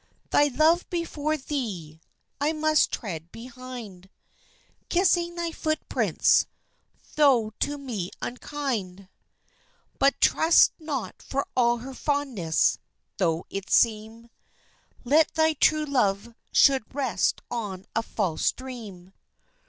"Thy 0.31 0.45
love 0.47 0.89
before 0.89 1.37
thee, 1.37 2.01
I 2.39 2.53
must 2.53 2.91
tread 2.91 3.31
behind, 3.31 4.09
Kissing 4.89 5.35
thy 5.35 5.51
foot 5.51 5.87
prints, 5.89 6.47
though 7.17 7.51
to 7.59 7.77
me 7.77 8.09
unkind; 8.19 9.09
But 9.99 10.19
trust 10.19 10.71
not 10.79 11.23
all 11.55 11.77
her 11.77 11.93
fondness, 11.93 12.79
though 13.17 13.45
it 13.51 13.69
seem, 13.69 14.31
Lest 15.03 15.35
thy 15.35 15.53
true 15.53 15.85
love 15.85 16.33
should 16.51 16.95
rest 16.95 17.41
on 17.51 17.85
a 17.95 18.01
false 18.01 18.51
dream." 18.51 19.13